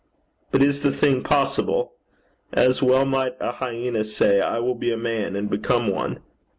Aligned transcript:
But 0.49 0.63
is 0.63 0.79
the 0.79 0.89
thing 0.89 1.21
possible? 1.21 1.93
As 2.51 2.81
well 2.81 3.05
might 3.05 3.37
a 3.39 3.51
hyena 3.51 4.03
say: 4.03 4.39
I 4.41 4.57
will 4.57 4.73
be 4.73 4.91
a 4.91 4.97
man, 4.97 5.35
and 5.35 5.47
become 5.47 5.89
one. 5.91 6.21